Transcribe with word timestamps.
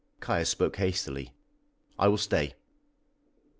Caius 0.19 0.49
spoke 0.49 0.77
hastily: 0.77 1.31
"I 1.99 2.07
will 2.07 2.17
stay." 2.17 2.55